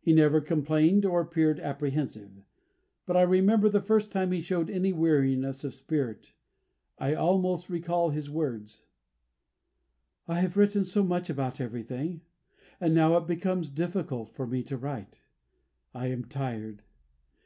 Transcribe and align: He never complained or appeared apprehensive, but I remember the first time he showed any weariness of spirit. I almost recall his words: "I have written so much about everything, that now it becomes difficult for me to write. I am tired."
He 0.00 0.14
never 0.14 0.40
complained 0.40 1.04
or 1.04 1.20
appeared 1.20 1.60
apprehensive, 1.60 2.42
but 3.04 3.18
I 3.18 3.20
remember 3.20 3.68
the 3.68 3.82
first 3.82 4.10
time 4.10 4.32
he 4.32 4.40
showed 4.40 4.70
any 4.70 4.94
weariness 4.94 5.62
of 5.62 5.74
spirit. 5.74 6.32
I 6.96 7.12
almost 7.14 7.68
recall 7.68 8.08
his 8.08 8.30
words: 8.30 8.84
"I 10.26 10.40
have 10.40 10.56
written 10.56 10.86
so 10.86 11.04
much 11.04 11.28
about 11.28 11.60
everything, 11.60 12.22
that 12.78 12.92
now 12.92 13.18
it 13.18 13.26
becomes 13.26 13.68
difficult 13.68 14.30
for 14.30 14.46
me 14.46 14.62
to 14.62 14.78
write. 14.78 15.20
I 15.94 16.06
am 16.06 16.24
tired." 16.24 16.82